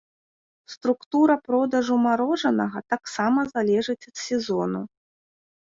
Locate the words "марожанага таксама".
2.07-3.47